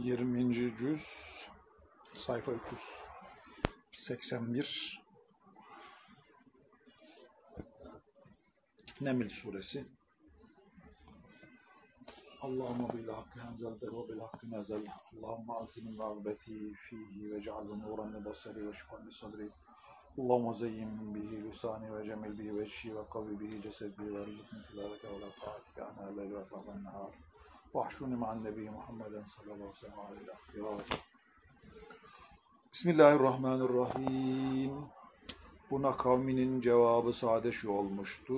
20. 0.00 0.52
cüz 0.52 1.06
sayfa 2.14 2.52
381 2.52 5.02
Neml 9.00 9.28
suresi. 9.28 9.86
Allahümme 12.40 12.88
bil 12.92 13.08
hakkı 13.08 13.40
enzelte 13.40 13.86
ve 13.86 14.08
bil 14.08 14.20
hakkı 14.20 14.50
nezel 14.50 14.86
Allahümme 15.12 15.52
azimin 15.52 15.98
rağbeti 15.98 16.74
fihi 16.74 17.34
ve 17.34 17.42
cealve 17.42 17.78
nuran 17.78 18.14
li 18.14 18.24
basari 18.24 18.68
ve 18.68 18.72
şifan 18.72 19.06
li 19.06 19.12
sadri. 19.12 19.48
Allahümme 20.18 20.54
zeyyin 20.54 21.14
bihi 21.14 21.44
lisani 21.44 21.94
ve 21.94 22.04
cemil 22.04 22.38
bihi 22.38 22.58
ve 22.58 22.68
şi 22.68 22.96
ve 22.96 23.08
kavi 23.12 23.40
bihi 23.40 23.62
cesedi 23.62 24.14
ve 24.14 24.26
rızıkni 24.26 24.62
tilavete 24.70 25.08
ve 25.08 25.20
la 25.20 25.30
taatike 25.30 25.82
leyli 26.16 26.34
ve 26.34 26.40
rahman 26.40 26.84
nehar 26.84 27.31
Vahşuni 27.74 28.16
ma'an 28.16 28.44
nebi 28.44 28.70
Muhammeden 28.70 29.24
sallallahu 29.24 29.54
aleyhi 29.54 30.28
ve 30.28 30.32
sellem 30.54 30.78
Bismillahirrahmanirrahim. 32.72 34.72
Buna 35.70 35.96
kavminin 35.96 36.60
cevabı 36.60 37.12
sade 37.12 37.52
şu 37.52 37.70
olmuştu. 37.70 38.34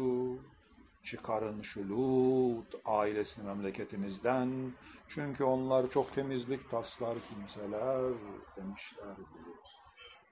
Çıkarın 1.03 1.63
şu 1.63 1.89
Lut 1.89 2.75
ailesini 2.85 3.45
memleketinizden. 3.45 4.73
Çünkü 5.09 5.45
onlar 5.45 5.91
çok 5.91 6.15
temizlik 6.15 6.71
taslar 6.71 7.19
kimseler 7.29 8.13
demişlerdi. 8.57 9.23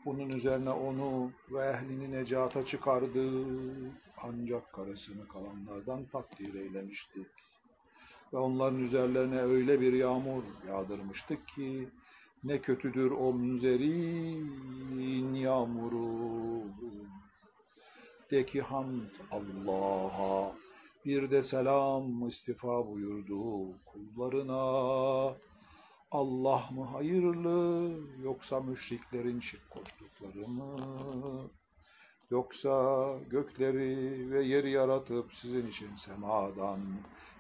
Bunun 0.04 0.28
üzerine 0.28 0.70
onu 0.70 1.32
ve 1.50 1.66
ehlini 1.66 2.12
necata 2.12 2.66
çıkardı. 2.66 3.30
Ancak 4.16 4.72
karısını 4.72 5.28
kalanlardan 5.28 6.04
takdir 6.04 6.54
eylemiştik 6.54 7.26
ve 8.32 8.38
onların 8.38 8.80
üzerlerine 8.80 9.40
öyle 9.40 9.80
bir 9.80 9.92
yağmur 9.92 10.42
yağdırmıştık 10.68 11.48
ki 11.48 11.88
ne 12.44 12.58
kötüdür 12.58 13.10
o 13.10 13.32
münzerin 13.32 15.34
yağmuru. 15.34 16.62
De 18.30 18.46
ki 18.46 18.60
hamd 18.60 19.10
Allah'a 19.30 20.52
bir 21.04 21.30
de 21.30 21.42
selam 21.42 22.28
istifa 22.28 22.86
buyurdu 22.86 23.72
kullarına. 23.86 25.34
Allah 26.10 26.68
mı 26.70 26.84
hayırlı 26.84 27.90
yoksa 28.22 28.60
müşriklerin 28.60 29.40
şirk 29.40 29.70
koştukları 29.70 30.48
mı? 30.48 30.76
Yoksa 32.30 33.06
gökleri 33.30 34.30
ve 34.30 34.42
yeri 34.42 34.70
yaratıp 34.70 35.34
sizin 35.34 35.66
için 35.66 35.96
semadan 35.96 36.80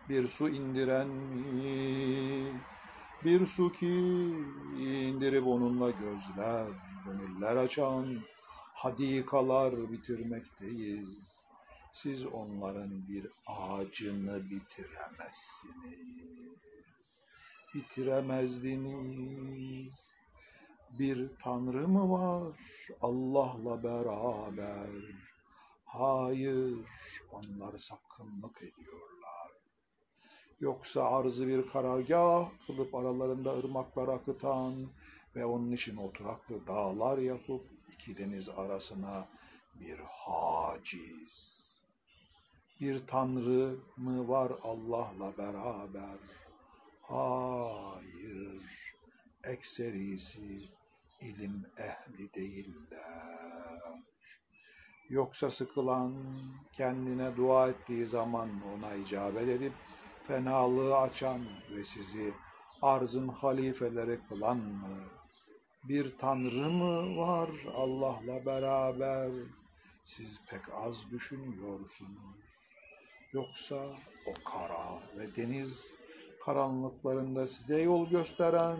bir 0.08 0.28
su 0.28 0.48
indiren 0.48 1.08
mi? 1.08 2.62
Bir 3.24 3.46
su 3.46 3.72
ki 3.72 3.86
indirip 4.78 5.46
onunla 5.46 5.90
gözler, 5.90 6.66
gönüller 7.06 7.56
açan 7.56 8.20
hadikalar 8.74 9.92
bitirmekteyiz. 9.92 11.46
Siz 11.92 12.26
onların 12.26 13.08
bir 13.08 13.26
ağacını 13.46 14.50
bitiremezsiniz. 14.50 16.62
Bitiremezdiniz. 17.74 20.12
Bir 20.98 21.30
tanrı 21.38 21.88
mı 21.88 22.10
var 22.10 22.58
Allah'la 23.00 23.82
beraber? 23.82 24.90
Hayır, 25.84 26.78
onlar 27.30 27.78
sapkınlık 27.78 28.62
ediyorlar. 28.62 29.11
Yoksa 30.62 31.02
arzı 31.02 31.48
bir 31.48 31.66
karargah 31.66 32.50
kılıp 32.66 32.94
aralarında 32.94 33.58
ırmaklar 33.58 34.08
akıtan 34.08 34.86
ve 35.36 35.44
onun 35.44 35.72
için 35.72 35.96
oturaklı 35.96 36.66
dağlar 36.66 37.18
yapıp 37.18 37.66
iki 37.92 38.18
deniz 38.18 38.48
arasına 38.48 39.28
bir 39.74 39.98
haciz. 39.98 41.62
Bir 42.80 43.06
tanrı 43.06 43.76
mı 43.96 44.28
var 44.28 44.52
Allah'la 44.62 45.38
beraber? 45.38 46.18
Hayır, 47.02 48.62
ekserisi 49.44 50.68
ilim 51.20 51.66
ehli 51.78 52.34
değiller. 52.34 54.02
Yoksa 55.08 55.50
sıkılan 55.50 56.14
kendine 56.72 57.36
dua 57.36 57.68
ettiği 57.68 58.06
zaman 58.06 58.50
ona 58.74 58.94
icabet 58.94 59.48
edip 59.48 59.72
fenalığı 60.26 60.96
açan 60.96 61.40
ve 61.70 61.84
sizi 61.84 62.34
arzın 62.82 63.28
halifeleri 63.28 64.20
kılan 64.28 64.56
mı? 64.56 64.98
Bir 65.84 66.18
tanrı 66.18 66.70
mı 66.70 67.16
var 67.16 67.50
Allah'la 67.74 68.46
beraber? 68.46 69.30
Siz 70.04 70.40
pek 70.50 70.60
az 70.74 71.10
düşünüyorsunuz. 71.10 72.72
Yoksa 73.32 73.86
o 74.26 74.50
kara 74.50 75.00
ve 75.18 75.36
deniz 75.36 75.94
karanlıklarında 76.44 77.46
size 77.46 77.82
yol 77.82 78.08
gösteren 78.08 78.78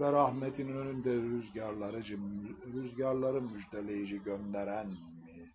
ve 0.00 0.12
rahmetinin 0.12 0.76
önünde 0.76 1.14
rüzgarları, 1.14 2.02
rüzgarları 2.72 3.42
müjdeleyici 3.42 4.22
gönderen 4.22 4.86
mi? 4.86 5.52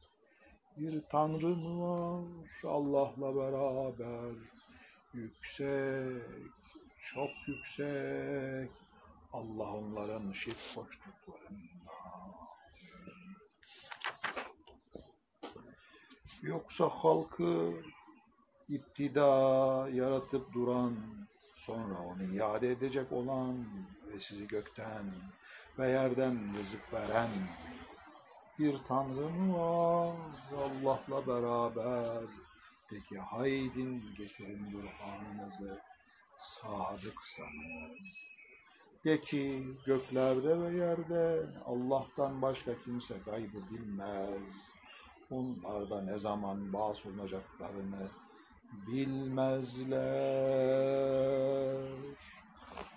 Bir 0.77 1.01
tanrı 1.09 1.55
mı 1.55 1.81
var 1.81 2.23
Allah'la 2.63 3.35
beraber? 3.35 4.56
Yüksek, 5.17 6.23
çok 6.99 7.29
yüksek. 7.47 8.71
Allah 9.33 9.73
onların 9.73 10.31
şirk 10.31 10.57
koştuklarında. 10.75 11.91
Yoksa 16.41 16.89
halkı 16.89 17.73
iptida 18.69 19.27
yaratıp 19.93 20.53
duran, 20.53 20.95
sonra 21.55 21.99
onu 21.99 22.23
iade 22.23 22.71
edecek 22.71 23.11
olan 23.11 23.65
ve 24.07 24.19
sizi 24.19 24.47
gökten 24.47 25.11
ve 25.79 25.89
yerden 25.89 26.55
rızık 26.57 26.93
veren 26.93 27.29
bir 28.59 28.77
Tanrı 28.87 29.29
mı 29.29 29.57
var 29.57 30.15
Allah'la 30.57 31.27
beraber? 31.27 32.46
Peki 32.89 33.17
haydin 33.17 34.15
getirin 34.17 34.73
burhanınızı 34.73 35.81
sadıksanız. 36.37 38.27
De 39.05 39.21
ki 39.21 39.63
göklerde 39.85 40.61
ve 40.61 40.77
yerde 40.77 41.45
Allah'tan 41.65 42.41
başka 42.41 42.79
kimse 42.79 43.17
gaybı 43.25 43.57
bilmez. 43.71 44.71
Onlar 45.31 46.05
ne 46.05 46.17
zaman 46.17 46.73
bas 46.73 47.05
olacaklarını 47.05 48.09
bilmezler. 48.71 49.97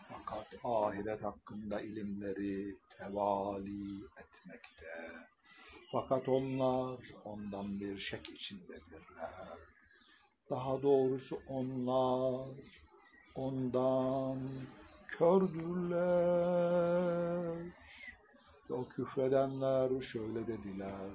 Fakat 0.09 0.47
ahiret 0.65 1.25
hakkında 1.25 1.81
ilimleri 1.81 2.77
tevali 2.99 3.97
etmekte. 3.97 5.11
Fakat 5.93 6.29
onlar 6.29 7.01
ondan 7.25 7.81
bir 7.81 7.99
şek 7.99 8.31
içindedirler. 8.31 9.70
Daha 10.51 10.83
doğrusu 10.83 11.39
onlar 11.49 12.47
ondan 13.37 14.39
kördürler. 15.09 16.01
Ve 18.71 18.75
o 18.75 18.89
küfredenler 18.89 20.01
şöyle 20.01 20.47
dediler. 20.47 21.11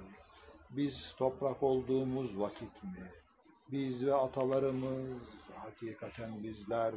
Biz 0.70 1.14
toprak 1.18 1.62
olduğumuz 1.62 2.38
vakit 2.38 2.82
mi? 2.82 3.10
Biz 3.72 4.06
ve 4.06 4.14
atalarımız 4.14 5.22
hakikaten 5.54 6.42
bizler 6.42 6.94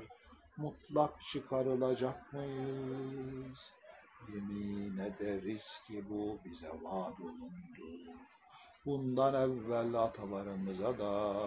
mutlak 0.57 1.21
çıkarılacak 1.31 2.33
mıyız? 2.33 3.71
Yemin 4.33 4.97
ederiz 4.97 5.81
ki 5.87 6.05
bu 6.09 6.39
bize 6.45 6.69
vaat 6.81 7.19
olundu. 7.19 8.13
Bundan 8.85 9.33
evvel 9.33 9.93
atalarımıza 9.93 10.99
da 10.99 11.45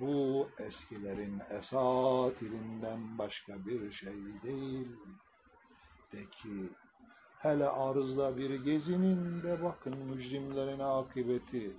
bu 0.00 0.48
eskilerin 0.58 1.40
esatirinden 1.50 3.18
başka 3.18 3.66
bir 3.66 3.92
şey 3.92 4.42
değil. 4.42 4.88
De 6.12 6.30
ki 6.30 6.70
hele 7.38 7.68
arzda 7.68 8.36
bir 8.36 8.64
gezinin 8.64 9.42
de 9.42 9.62
bakın 9.62 9.98
mücrimlerin 9.98 10.78
akıbeti 10.78 11.76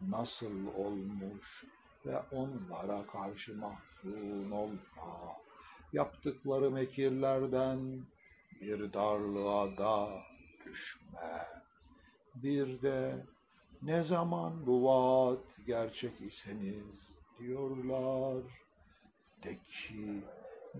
nasıl 0.00 0.66
olmuş 0.66 1.64
ve 2.06 2.18
onlara 2.32 3.06
karşı 3.06 3.56
mahzun 3.56 4.50
olma. 4.50 5.36
Yaptıkları 5.92 6.70
mekirlerden 6.70 8.06
bir 8.60 8.92
darlığa 8.92 9.78
da 9.78 10.08
düşme. 10.66 11.46
Bir 12.34 12.82
de 12.82 13.26
ne 13.82 14.02
zaman 14.02 14.66
bu 14.66 14.84
vaat 14.84 15.44
gerçek 15.66 16.20
iseniz 16.20 17.07
diyorlar. 17.38 18.42
De 19.44 19.58
ki 19.58 20.24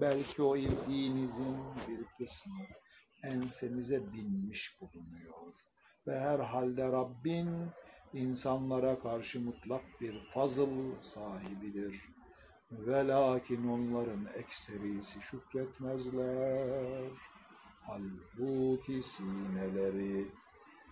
Belki 0.01 0.43
o 0.43 0.57
ildiğinizin 0.57 1.57
bir 1.89 2.05
kısmı 2.19 2.65
ensenize 3.23 4.13
binmiş 4.13 4.81
bulunuyor. 4.81 5.53
Ve 6.07 6.21
herhalde 6.21 6.93
Rabbin 6.93 7.49
insanlara 8.13 8.99
karşı 8.99 9.41
mutlak 9.41 10.01
bir 10.01 10.31
fazıl 10.35 10.93
sahibidir. 11.03 12.03
Ve 12.71 13.07
lakin 13.07 13.69
onların 13.69 14.27
ekserisi 14.35 15.21
şükretmezler. 15.23 17.11
Halbuki 17.83 19.03
sineleri 19.03 20.27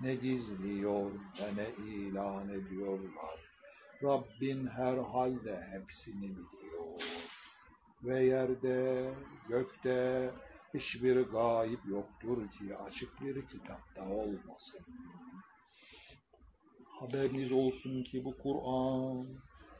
ne 0.00 0.14
gizliyor 0.14 1.10
ve 1.40 1.56
ne 1.56 1.84
ilan 1.84 2.48
ediyorlar. 2.48 3.45
Rabbin 4.02 4.66
her 4.66 4.98
halde 4.98 5.60
hepsini 5.72 6.22
biliyor. 6.22 7.02
Ve 8.02 8.24
yerde, 8.24 9.10
gökte 9.48 10.30
hiçbir 10.74 11.20
gayip 11.20 11.80
yoktur 11.88 12.50
ki 12.50 12.76
açık 12.76 13.20
bir 13.20 13.46
kitapta 13.46 14.08
olmasın. 14.08 14.80
Haberiniz 16.84 17.52
olsun 17.52 18.02
ki 18.02 18.24
bu 18.24 18.38
Kur'an 18.38 19.26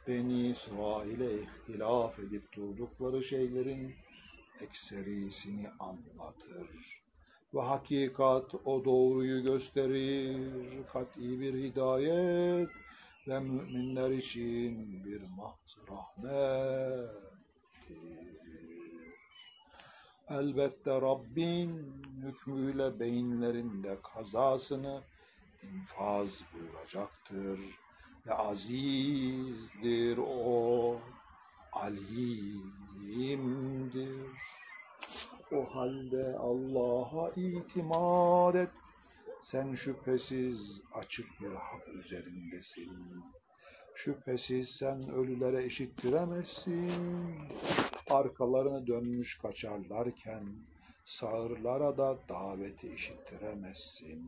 Beni 0.07 0.49
İsrail'e 0.49 1.41
ihtilaf 1.41 2.19
edip 2.19 2.53
durdukları 2.53 3.23
şeylerin 3.23 3.95
ekserisini 4.61 5.69
anlatır. 5.79 7.01
Ve 7.53 7.61
hakikat 7.61 8.55
o 8.65 8.85
doğruyu 8.85 9.43
gösterir, 9.43 10.37
kat'i 10.93 11.39
bir 11.39 11.53
hidayet 11.53 12.69
ve 13.27 13.39
müminler 13.39 14.11
için 14.11 15.03
bir 15.05 15.21
mahz 15.21 15.77
rahmettir. 15.89 17.27
Elbette 20.29 21.01
Rabbin 21.01 22.01
hükmüyle 22.21 22.99
beyinlerinde 22.99 23.97
kazasını 24.01 25.01
infaz 25.63 26.43
buyuracaktır 26.53 27.59
ve 28.27 28.33
azizdir 28.33 30.17
o, 30.17 30.99
alimdir. 31.71 32.77
O 35.51 35.75
halde 35.75 36.37
Allah'a 36.37 37.31
itimat 37.35 38.55
et. 38.55 38.69
Sen 39.51 39.73
şüphesiz 39.73 40.81
açık 40.93 41.41
bir 41.41 41.51
hak 41.51 41.87
üzerindesin. 41.87 42.91
Şüphesiz 43.95 44.69
sen 44.69 45.09
ölülere 45.09 45.65
işittiremezsin. 45.65 46.91
Arkalarını 48.09 48.87
dönmüş 48.87 49.37
kaçarlarken 49.37 50.47
sağırlara 51.05 51.97
da 51.97 52.17
daveti 52.29 52.87
işittiremezsin. 52.87 54.23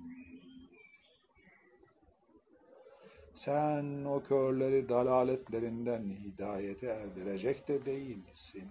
Sen 3.34 4.06
o 4.06 4.24
körleri 4.24 4.90
dalaletlerinden 4.90 6.04
hidayete 6.04 6.88
erdirecek 6.88 7.68
de 7.68 7.86
değilsin. 7.86 8.70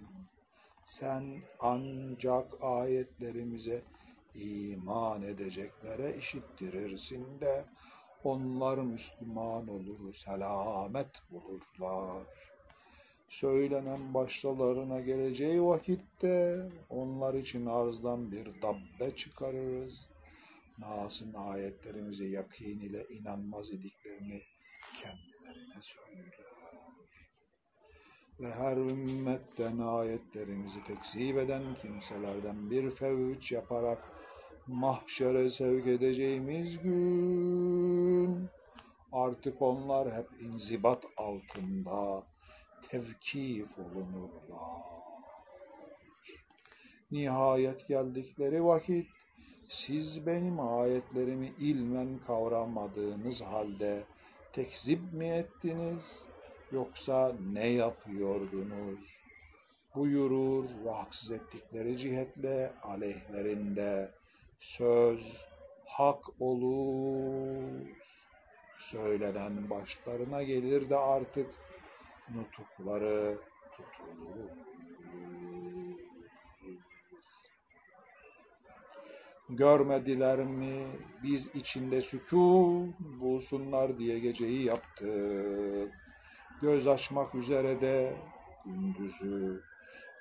Sen 0.85 1.41
ancak 1.59 2.63
ayetlerimize 2.63 3.83
iman 4.35 5.23
edeceklere 5.23 6.17
işittirirsin 6.17 7.41
de 7.41 7.65
onlar 8.23 8.77
Müslüman 8.77 9.67
olur, 9.67 10.13
selamet 10.13 11.21
bulurlar. 11.31 12.23
Söylenen 13.29 14.13
başlarına 14.13 14.99
geleceği 14.99 15.63
vakitte 15.63 16.69
onlar 16.89 17.33
için 17.33 17.65
arzdan 17.65 18.31
bir 18.31 18.61
dabbe 18.61 19.15
çıkarırız. 19.15 20.07
Nas'ın 20.79 21.33
ayetlerimize 21.33 22.27
yakin 22.27 22.79
ile 22.79 23.05
inanmaz 23.07 23.69
idiklerini 23.69 24.41
kendilerine 25.01 25.81
söyler. 25.81 26.39
Ve 28.39 28.51
her 28.51 28.77
ümmetten 28.77 29.77
ayetlerimizi 29.77 30.83
tekzip 30.83 31.37
eden 31.37 31.75
kimselerden 31.81 32.71
bir 32.71 32.91
fevç 32.91 33.51
yaparak 33.51 34.18
mahşere 34.69 35.49
sevk 35.49 35.87
edeceğimiz 35.87 36.81
gün 36.81 38.49
artık 39.11 39.61
onlar 39.61 40.13
hep 40.13 40.27
inzibat 40.41 41.03
altında 41.17 42.23
tevkif 42.89 43.79
olunurlar. 43.79 44.99
Nihayet 47.11 47.87
geldikleri 47.87 48.63
vakit 48.63 49.07
siz 49.69 50.25
benim 50.25 50.59
ayetlerimi 50.59 51.51
ilmen 51.59 52.19
kavramadığınız 52.27 53.41
halde 53.41 54.03
tekzip 54.53 55.13
mi 55.13 55.25
ettiniz 55.25 56.23
yoksa 56.71 57.35
ne 57.53 57.67
yapıyordunuz? 57.67 59.19
Buyurur 59.95 60.65
ve 60.85 60.89
haksız 60.91 61.31
ettikleri 61.31 61.97
cihetle 61.97 62.73
aleyhlerinde 62.83 64.18
söz 64.59 65.47
hak 65.85 66.41
olur. 66.41 67.87
Söylenen 68.77 69.69
başlarına 69.69 70.43
gelir 70.43 70.89
de 70.89 70.97
artık 70.97 71.49
nutukları 72.35 73.37
tutulur. 73.71 74.49
Görmediler 79.49 80.39
mi 80.39 80.87
biz 81.23 81.55
içinde 81.55 82.01
sükun 82.01 82.95
bulsunlar 82.99 83.99
diye 83.99 84.19
geceyi 84.19 84.63
yaptık. 84.65 85.93
Göz 86.61 86.87
açmak 86.87 87.35
üzere 87.35 87.81
de 87.81 88.13
gündüzü. 88.65 89.68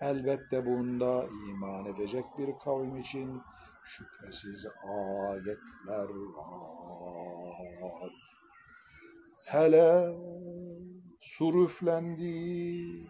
Elbette 0.01 0.67
bunda 0.67 1.27
iman 1.51 1.87
edecek 1.87 2.25
bir 2.39 2.49
kavim 2.65 2.97
için 2.97 3.43
şüphesiz 3.85 4.67
ayetler 4.85 6.09
var. 6.35 8.11
Hele 9.45 10.17
sur 11.21 11.65
üflendi, 11.65 13.09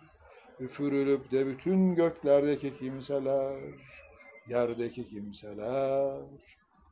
üfürülüp 0.60 1.30
de 1.30 1.46
bütün 1.46 1.94
göklerdeki 1.94 2.76
kimseler, 2.78 3.60
yerdeki 4.48 5.06
kimseler, 5.06 6.22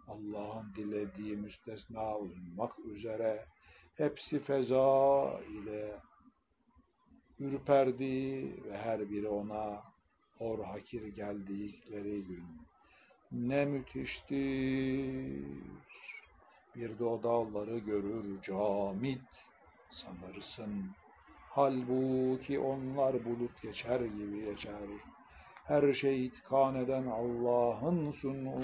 Allah'ın 0.09 0.75
dilediği 0.77 1.37
müstesna 1.37 2.17
olmak 2.17 2.79
üzere 2.79 3.47
hepsi 3.95 4.39
feza 4.39 5.41
ile 5.41 6.01
ürperdi 7.41 8.53
ve 8.65 8.79
her 8.79 9.11
biri 9.11 9.29
ona 9.29 9.83
hor 10.39 10.65
hakir 10.65 11.07
geldikleri 11.07 12.25
gün 12.25 12.45
ne 13.33 13.65
müthiştir. 13.65 15.45
Bir 16.77 16.99
de 16.99 17.05
o 17.05 17.23
dağları 17.23 17.79
görür 17.79 18.43
camit 18.43 19.49
sanırsın. 19.91 20.91
Halbuki 21.51 22.59
onlar 22.59 23.25
bulut 23.25 23.63
geçer 23.63 24.01
gibi 24.01 24.45
geçer. 24.45 24.89
Her 25.65 25.93
şey 25.93 26.27
itkan 26.27 26.75
eden 26.75 27.07
Allah'ın 27.07 28.11
sunu 28.11 28.55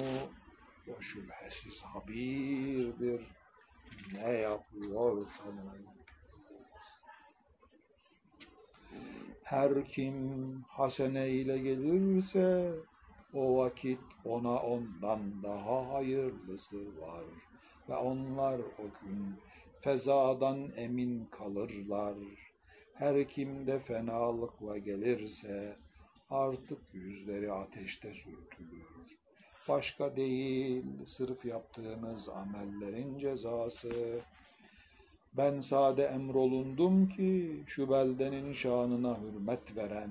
o 0.88 1.02
şüphesiz 1.02 1.82
habirdir. 1.82 3.26
Ne 4.12 4.30
yapıyorsanız. 4.32 6.01
Her 9.52 9.84
kim 9.84 10.16
hasene 10.68 11.30
ile 11.30 11.58
gelirse 11.58 12.72
o 13.34 13.56
vakit 13.56 14.00
ona 14.24 14.56
ondan 14.62 15.42
daha 15.42 15.92
hayırlısı 15.92 17.00
var 17.00 17.24
ve 17.88 17.96
onlar 17.96 18.58
o 18.58 18.82
gün 19.02 19.34
fezadan 19.80 20.70
emin 20.76 21.24
kalırlar. 21.24 22.16
Her 22.94 23.28
kimde 23.28 23.78
fenalıkla 23.78 24.78
gelirse 24.78 25.76
artık 26.30 26.80
yüzleri 26.92 27.52
ateşte 27.52 28.14
sürtülür. 28.14 29.18
Başka 29.68 30.16
değil, 30.16 30.84
sırf 31.06 31.44
yaptığınız 31.44 32.28
amellerin 32.28 33.18
cezası. 33.18 34.20
Ben 35.36 35.60
sade 35.60 36.02
emrolundum 36.02 37.08
ki 37.08 37.62
şu 37.66 37.90
beldenin 37.90 38.52
şanına 38.52 39.18
hürmet 39.20 39.76
veren, 39.76 40.10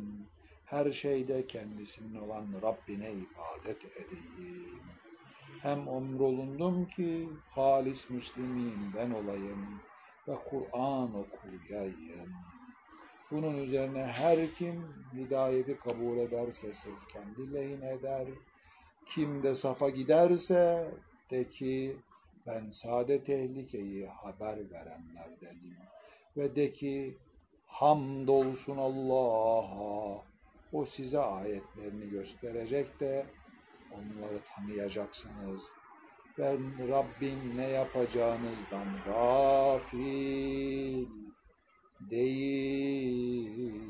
her 0.65 0.91
şeyde 0.91 1.47
kendisinin 1.47 2.15
olan 2.15 2.47
Rabbine 2.61 3.11
ibadet 3.11 3.85
edeyim. 3.97 4.81
Hem 5.61 5.79
emrolundum 5.79 6.85
ki 6.85 7.29
halis 7.49 8.09
Müsliminden 8.09 9.11
olayım 9.11 9.81
ve 10.27 10.35
Kur'an 10.49 11.09
okuyayım. 11.15 12.33
Bunun 13.31 13.57
üzerine 13.57 14.03
her 14.03 14.53
kim 14.53 14.83
hidayeti 15.13 15.77
kabul 15.77 16.17
ederse 16.17 16.73
sırf 16.73 17.07
kendi 17.07 17.53
lehine 17.53 17.89
eder. 17.89 18.27
Kim 19.05 19.43
de 19.43 19.55
sapa 19.55 19.89
giderse 19.89 20.91
de 21.31 21.49
ki 21.49 21.97
ben 22.51 22.71
sade 22.71 23.23
tehlikeyi 23.23 24.07
haber 24.07 24.71
verenlerdenim. 24.71 25.77
Ve 26.37 26.55
de 26.55 26.71
ki 26.71 27.17
hamdolsun 27.65 28.77
Allah'a 28.77 30.23
o 30.73 30.85
size 30.85 31.19
ayetlerini 31.19 32.09
gösterecek 32.09 32.99
de 32.99 33.25
onları 33.91 34.39
tanıyacaksınız. 34.55 35.67
Ben 36.37 36.89
Rabbin 36.89 37.57
ne 37.57 37.67
yapacağınızdan 37.67 38.87
gafil 39.05 41.07
değilim. 42.09 43.81